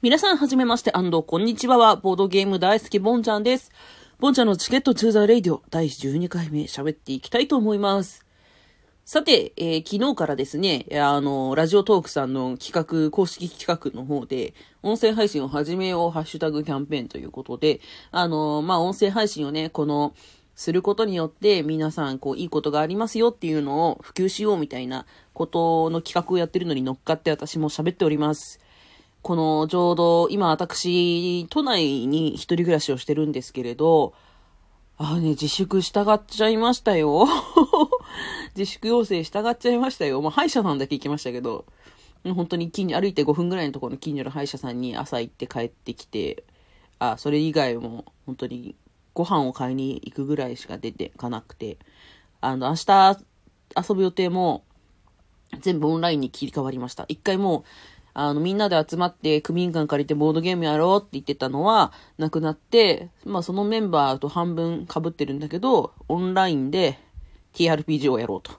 [0.00, 3.72] 皆さんはじめまして、こんにちはは、ボードゲーム大好きボンちゃんです。
[4.20, 8.24] ボンちゃんのチケットトゥーザレイディオ第12回目喋っていきたいと思います。
[9.04, 17.80] さて、えー昨日からですね、あの、ラジオトークさんの企画、公式企画の方で、音声配信を始めよう、ハッシュタグキャンペーンということで、
[18.12, 20.14] あの、まあ、音声配信をね、この、
[20.54, 28.58] することによって皆さんこういいことがありますよっていうのを普及しようみたいなことの企画をやってるのに乗っかって私も喋っております。
[29.22, 34.14] このちょうど今私都内に一人暮らしをしてるんですけれど、
[34.96, 37.26] ああね、自粛したがっちゃいましたよ。
[38.56, 40.20] 自粛要請したがっちゃいましたよ。
[40.22, 41.66] まあ歯医者さんだけ行きましたけど、
[42.24, 46.42] 本当に近、歩いて5分ぐらいのところの近所の歯医者さんに朝行って帰ってきて、
[46.98, 48.74] あ、それ以外も本当に
[49.14, 51.78] ご飯を買いに行くぐらいしか出てかなくて、
[52.40, 53.18] あの、明日
[53.76, 54.64] 遊ぶ予定も
[55.60, 57.04] 全部オンラインに切り替わりました。
[57.08, 57.64] 一回もう、
[58.20, 66.98] あの、みんなで集まって区民館借りてボードゲームやろうって言ってたのはなくなって、まあそのメンバーと半分被ってるんだけど、オンラインで
[67.54, 68.50] TRPG をやろうと。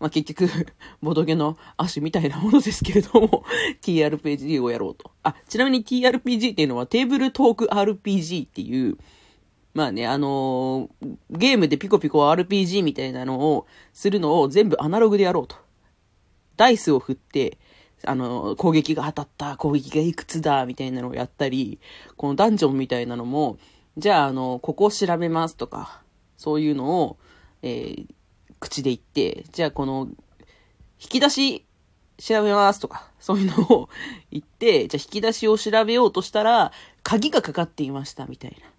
[0.00, 0.50] まあ結局、
[1.02, 3.44] ボドゲの足みたいなものですけれども、
[3.80, 5.12] TRPG をやろうと。
[5.22, 8.98] あ、ちなみに TRPG っていうのはテーブルトーク RPG っていう、
[9.72, 15.54] まあね、あのーゲームでピコピコ RPG みたいなのをするのを全部アナログでやろうと。
[16.56, 17.56] ダイスを振って、
[18.04, 21.80] あの、攻撃が当たった、攻撃がいくつだ、みたいなのをやったり、
[22.16, 23.58] このダンジョンみたいなのも、
[23.96, 26.02] じゃあ、あの、ここを調べますとか、
[26.36, 27.18] そういうのを、
[27.62, 28.06] えー
[28.60, 30.06] 口で言って、じゃあこの、
[31.00, 31.66] 引き出し
[32.18, 33.88] 調べますとか、そういうのを
[34.30, 36.70] 言って、じゃあ引き出しを調べようとしたら、
[37.02, 38.70] 鍵がかかっていました、みたいな。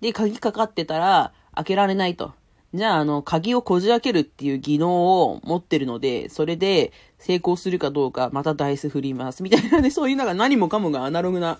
[0.00, 2.34] で、鍵かかってたら、開けられないと。
[2.74, 9.42] じゃあ、あの、鍵をこじ開けるっていう技能を持ってるので、それで成功するかどうか、またダイス振ります。
[9.42, 11.58] みたいなね、 そういうなんか何もかもがアナログな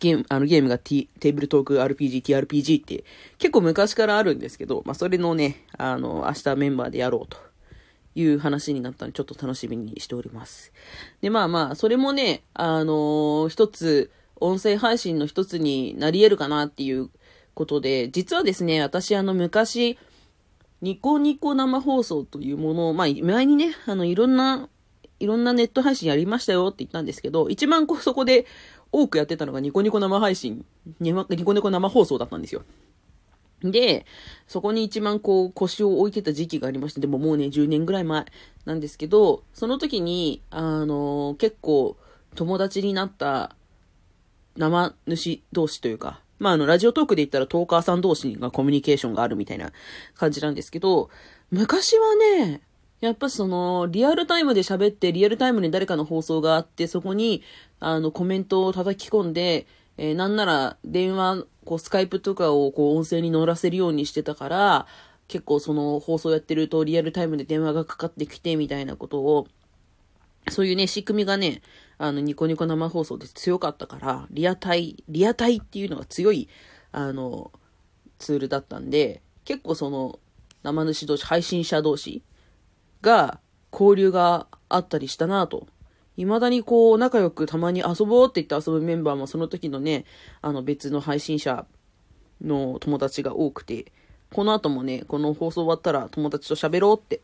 [0.00, 3.04] ゲーム、あのゲームが、T、テーブルトーク RPG、TRPG って
[3.38, 7.38] 結構昔からあるんですけど、まあそれのね、あの、明日メンバーでやろうと
[8.16, 10.72] いう話になったので、ちょっと楽しみにしております。
[11.20, 17.10] で、まあまあ、それもね、あの一つ、音声配信の一つになり得るかなっていう
[17.54, 19.98] ことで、実はですね、私あの昔、
[20.80, 24.68] ニコニコ生放送というものを、まあ前にね、あのいろんな、
[25.20, 28.46] いろんなネット配信やりましたよって言ったんですけど、一番こそこで
[28.90, 30.64] 多くやってたのがニコニコ生配信、
[31.00, 32.62] ニコニコ生放送だったんですよ。
[33.62, 34.06] で、
[34.48, 38.26] そこに一番こう腰を置いてた時期がありまして、でももうね、10年ぐらい前
[38.64, 41.96] なんですけど、その時に、あの結構
[42.34, 43.54] 友達になった
[44.56, 49.70] 生主同士というか、まあ、あの、ラジオトークで言ったらトーカーさん同士がコミュニケーションがあるみたいな
[50.16, 51.08] 感じなんですけど、
[51.52, 52.62] 昔はね、
[53.00, 57.44] やっぱその、リアルタイムで喋って、リアルタイムに誰かの放送があって、そこに、
[57.78, 64.86] あの、コメントを叩き込んで、えーなんなら、電話、こう、スカイプとかを、こう、音声に乗らせるようにしてたから、
[65.28, 69.46] 結構その、放送やってると、リアルタイムで電話がかかってきて、みたいなことを、
[70.50, 71.62] そういうね、仕組みがね、
[72.02, 76.48] あの、ニコニコ生放送で強かったから、リアタイ、リアタイっていうのが強い、
[76.90, 77.52] あの、
[78.18, 80.18] ツールだったんで、結構その、
[80.64, 82.24] 生主同士、配信者同士
[83.02, 83.38] が、
[83.70, 85.68] 交流があったりしたなと。
[86.16, 90.04] 未だにこう、仲良くたまに遊ぼうって言って遊ぶメンバーもその時のね、
[90.40, 91.66] あの別の配信者
[92.44, 93.92] の友達が多くて、
[94.32, 97.20] この後もね、この放送終わったら友達と喋ろうって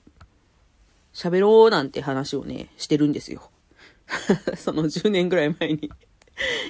[1.12, 3.50] 喋ろうなんて話をね、してるんですよ。
[4.56, 5.91] その10年ぐらい前に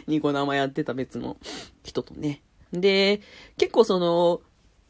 [0.07, 1.37] ニコ生やってた別の
[1.85, 2.43] 人とね。
[2.73, 3.21] で、
[3.57, 4.41] 結構その、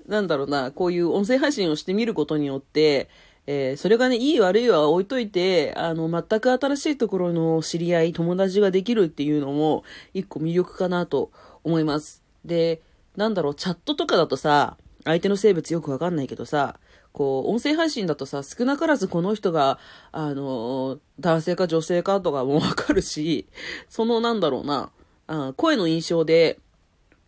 [0.06, 3.08] なんだろうな、こういう音声配信をしてみることによって、
[3.46, 11.30] えーそれがね、いい悪いは置いといて、あの、全く新しいところの知り合い、友達ができるっていうのも、一個魅力かなと
[11.64, 12.22] 思います。
[12.44, 12.82] で、
[13.16, 16.78] なんだろう、チャットとかだとさ、相手の生物よくわかんないけどさ、
[17.12, 19.78] こう、音声配信だとさ、少なからずこの人が、
[20.12, 23.46] あの、男性か女性かとかもわかるし、
[23.88, 24.90] そのなんだろうな、
[25.26, 26.58] あ声の印象で、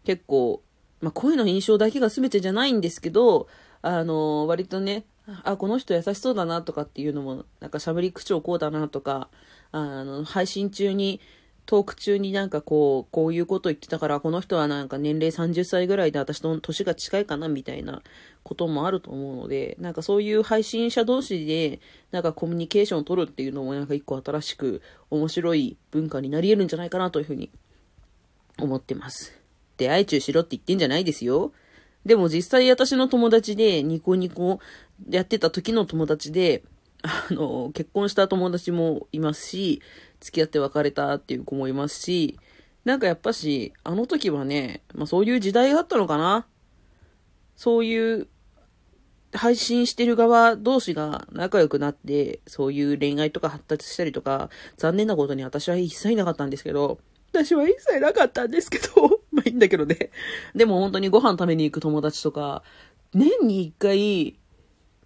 [0.05, 0.63] 結構、
[1.01, 3.49] まあ、声の印象だけが全てじゃないんですけど、
[3.83, 5.05] あの、割とね、
[5.45, 9.29] あ、この人優しそうだなとかっていうのも、なんか喋り口調こうだなとか、
[9.73, 11.21] あの、配信中に、
[11.71, 18.03] トーク中になんかこう、こういうこと言ってたから、この人はなんか年齢30歳ぐらいで私と年が近いかなみたいな
[18.43, 21.79] こともあると思うので、なんかそういう配信者同士で、
[22.11, 27.53] なんかコミュニケーションを取るっていうのもなんか一個新しく面白い文化になり得るんじゃないかなというふうに
[28.59, 29.41] 思ってます。
[29.77, 31.53] 出会い中しろって言ってんじゃないですよ。
[32.05, 34.59] でも実際私の友達でニコニコ
[35.09, 36.65] やってた時の友達で、
[37.03, 39.81] あの、結婚した友達もいますし、
[40.21, 42.39] 付き合って別れたっていう子もいますし、
[42.85, 46.47] なんかやっぱし、あの時はね、まあそういう時代があったのかな。
[47.57, 48.29] そういう
[49.33, 56.99] 配信してる側同士が仲良くなって、そういう恋愛とか発達したりとか、残念なことに私は一切なかったんですけど、
[57.33, 60.11] 私は一切なかったんですけど、 まあいいんだけどね。
[60.55, 62.63] でも本当にご飯食べに行く友達とか、
[63.15, 64.37] 年に一回、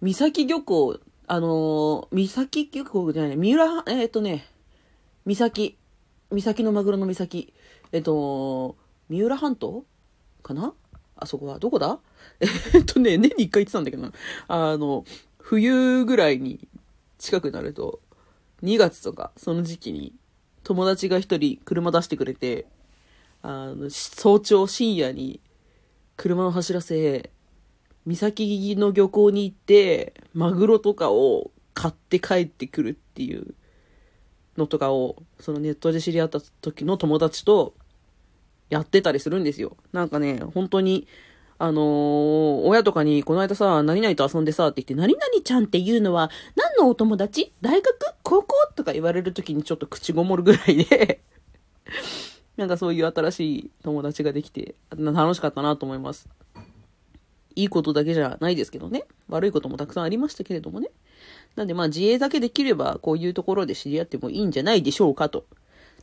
[0.01, 4.47] 三崎漁港、あのー、三崎漁港じゃない、三浦、えー、っとね、
[5.25, 5.77] 三崎、
[6.29, 7.51] 三崎のマグロの三崎、
[7.91, 8.75] えっと、
[9.09, 9.83] 三浦半島
[10.43, 10.73] かな？
[11.15, 11.99] あそこは、どこだ？
[12.73, 14.11] えっとね、年に一回行ってたんだけどな。
[14.47, 15.03] あの、
[15.39, 16.67] 冬ぐらいに
[17.17, 18.01] 近くなると、
[18.61, 20.13] 2月とか、その時期に、
[20.63, 22.67] 友達が一人車出してくれて、
[23.41, 25.39] あの、早朝深夜に
[26.17, 27.31] 車を走らせ、
[28.05, 33.55] 岬の漁港に行って、マグロとかを買って帰ってくるっていう
[34.57, 37.73] のとかを、そのネットで知り合った時の友達と
[38.69, 39.77] やってたりするんですよ。
[39.91, 41.07] なんかね、本当に、
[41.57, 47.53] あのー、親とかに、この間さ、何々と遊んでさ、って言って、何々ちゃんっていうのは、何のお友達？
[47.61, 47.95] 大学？
[48.23, 48.55] 高校？
[48.75, 51.21] とか言われるときにちょっと口ごもるぐらいで
[52.57, 56.27] なんかそういう新しい友達ができて、楽しかったなと思います。
[57.55, 59.05] いいことだけじゃないですけどね。
[59.29, 60.91] 悪いこともたくさんありましたけれどもね。
[61.55, 65.45] なんでまあ自営だけできれば、こういうところで知り合ってもいいんじゃないでしょうかと。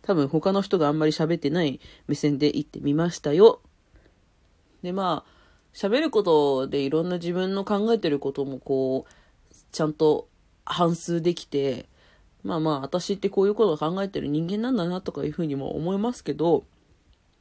[0.03, 3.61] 多分他の人があんまり喋ってない目線で言ってみましたよ。
[4.83, 5.33] でまあ、
[5.75, 10.29] 喋ることでいろんな自分の考えてることもこう、ちゃんと
[10.65, 11.89] 反数できて、
[12.43, 16.65] まあまあ、私ってこういうことを考えてる人間なんだなとかいうふうにも思いますけど、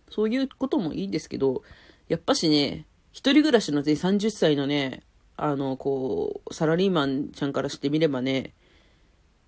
[0.09, 1.63] そういうこともいいんですけど、
[2.07, 5.03] やっぱしね、一人暮らしのね、30歳のね、
[5.37, 8.53] あの、こう、サラリーマンちゃんからしてみればね、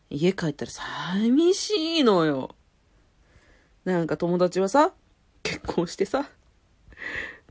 [0.09, 2.55] 家帰ったら寂しいのよ。
[3.85, 4.93] なんか友達はさ、
[5.43, 6.29] 結婚してさ、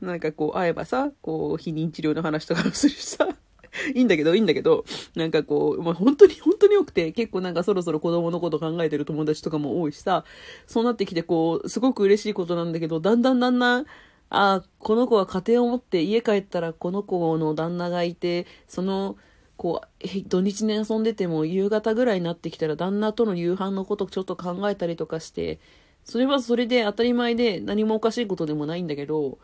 [0.01, 3.27] なんかこう会えばさ、こう、避妊治療の話とかもするしさ、
[3.93, 10.25] いいんだけど、いいんだけど、なんかこう、まあ、本当に本当に多くて、結構なんかそろそろ子供のこと考えてる友達とかも多いしさ、
[10.67, 13.85] そうなってきてこう、すごく嬉しいことなんだけど、だんだんだんだん、
[14.35, 19.15] あこの子は家庭を持って家帰ったらこの子の旦那がいて、その、
[19.57, 25.59] こう、土日に遊んでても夕方ぐらいになってきたら旦那との夕飯のことちょっと考えたりとかして、
[26.03, 29.37] それはそれで当たり前で何もおかしいことでもないんだけど、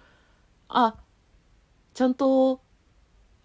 [0.69, 0.95] あ、
[1.93, 2.59] ちゃんと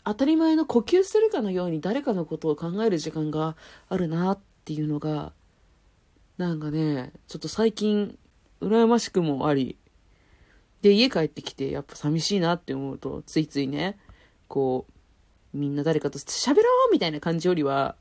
[0.03, 3.55] 当たり前の呼吸するかのように誰かのことを考える時間が
[3.91, 5.35] あるなっていうのが、
[6.39, 8.19] なんかね、ちょっと最近、
[8.63, 9.77] 羨ましくもあり、
[10.85, 13.97] で、家帰ってきて、やっぱ寂しいなって思うと、ついついね、
[14.49, 14.85] こ
[15.55, 17.97] う、みんな誰かと喋ろうみたいな感じよりは、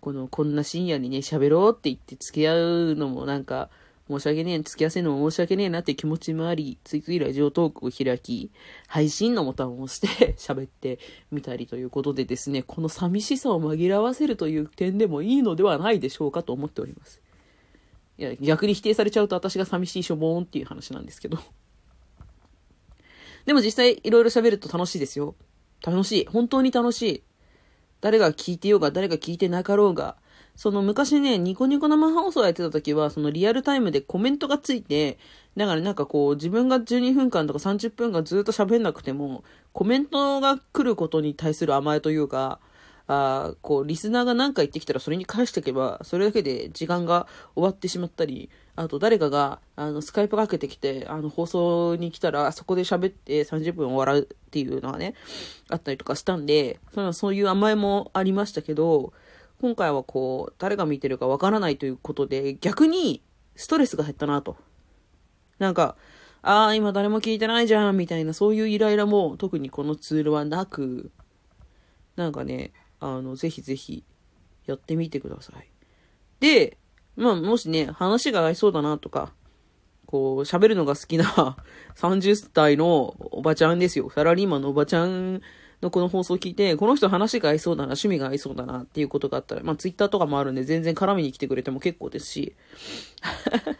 [0.00, 3.68] この、こんな深夜にね、喋ろうって言って付き合うのもなんか、
[4.08, 8.50] 申し訳ねえ、付き合わせるのも申し訳ねえなって気持ちもあり、ついついラジオトークを開き、
[8.86, 10.98] 配信のボタンを押して 喋って
[11.30, 17.20] みたりということでですね、この寂しさを紛らわせるという点でもいいのではないでしょうかと思っております。
[18.16, 21.38] いや、逆に否定されちゃうと私が寂しいしょぼーんっていう話なんですけど。
[23.48, 25.34] でも実際いろいろ喋ると楽しいですよ。
[25.82, 26.26] 楽しい。
[26.26, 27.22] 本当に楽しい。
[28.02, 30.16] 誰が聞いてようが、誰が聞いてなかろうが、
[30.54, 35.16] その昔ね、ニコニコ生放送やってた時は、そのリアルタイムでコメントがついて、
[35.56, 42.60] だからなんかこう、自分が12分間とか30分間ずっと喋んなくても、コメントが来ることに対する甘えというか、
[43.08, 55.14] あこう、リスナーが何か言ってきたらそれに返していけば、それだけで時間が終わってしまったり、あと誰かが、あの、スカイプかけてきて、あの、放送に来たら、そこで喋って30分終わるっていうのはね、
[55.70, 59.14] あったりとかしたんで、そそういう甘えもありましたけど、
[59.62, 63.22] 今回はこう、誰が見てるかわからないということで、逆に
[63.56, 64.56] ストレスが減ったなと。
[65.58, 65.96] なんか、
[66.42, 71.10] ああ、今誰も聞いてないじゃん、みたいな、そういうイライラも特にこのツールはなく、
[72.14, 74.04] なんかね、あの、ぜひぜひ、
[74.66, 75.68] やってみてください。
[76.40, 76.76] で、
[77.16, 79.32] まあ、もしね、話が合いそうだなとか、
[80.06, 81.56] こう、喋るのが好きな
[81.96, 84.10] 30代のおばちゃんですよ。
[84.14, 85.42] サラリーマンのおばちゃん
[85.82, 92.56] のこの放送を聞いて、この人話が合いそうだな、趣味が合いそうだなっていうことがあったら、まあツイッターとかもあるんで全然絡みに来てくれても結構ですし、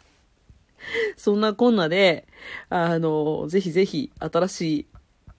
[1.16, 2.26] そんなこんなで、
[2.70, 4.86] あの、ぜひぜひ新しい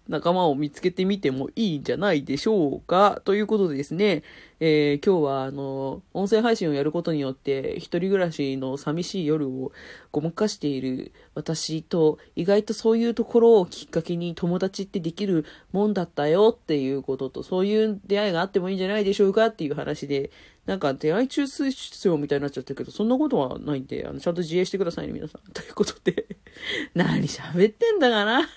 [0.10, 3.22] 仲間を見つけてみてもいいんじゃないでしょうか。
[3.24, 4.24] ということでですね、
[4.60, 9.72] えー、今日はあの、音声配信をやることによって、一人暮らしの寂しい夜を
[10.12, 20.32] ごまかしている私と、意外とそういうところをきっかけに友達ってできるもんだったよっていうことと、そういう出会いがあってもいいんじゃないでしょうかっていう話で、
[20.66, 25.52] なんか出会い中枢必要みたいになっちゃったけど、そんなことはないんで、あの、ちゃんと自衛してくださいね、皆さん。
[25.52, 26.28] ということで
[26.94, 28.48] 何喋ってんだかな？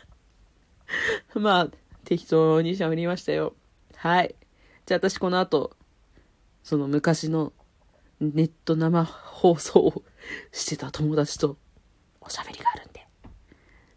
[1.35, 1.71] まあ、
[2.05, 3.55] 適当に喋りましたよ。
[3.97, 4.35] はい。
[4.87, 5.77] じゃあ私この後、
[6.63, 7.53] その昔の
[8.21, 10.03] ネット生放送を
[10.53, 11.57] してた友達と
[12.21, 13.07] おしゃべりがあるんで。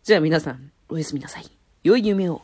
[0.04, 1.46] じゃあ皆さん、おやすみなさい。
[1.84, 2.42] 良い夢を。